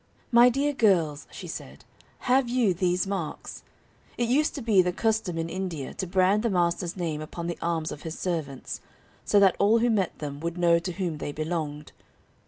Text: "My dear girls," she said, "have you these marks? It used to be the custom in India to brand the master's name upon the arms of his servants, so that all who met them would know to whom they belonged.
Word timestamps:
"My 0.31 0.49
dear 0.49 0.73
girls," 0.73 1.27
she 1.29 1.45
said, 1.45 1.85
"have 2.21 2.49
you 2.49 2.73
these 2.73 3.05
marks? 3.05 3.61
It 4.17 4.27
used 4.29 4.55
to 4.55 4.61
be 4.63 4.81
the 4.81 4.91
custom 4.91 5.37
in 5.37 5.47
India 5.47 5.93
to 5.93 6.07
brand 6.07 6.41
the 6.41 6.49
master's 6.49 6.97
name 6.97 7.21
upon 7.21 7.45
the 7.45 7.59
arms 7.61 7.91
of 7.91 8.01
his 8.01 8.17
servants, 8.17 8.81
so 9.25 9.39
that 9.39 9.55
all 9.59 9.77
who 9.77 9.91
met 9.91 10.17
them 10.17 10.39
would 10.39 10.57
know 10.57 10.79
to 10.79 10.93
whom 10.93 11.19
they 11.19 11.31
belonged. 11.31 11.91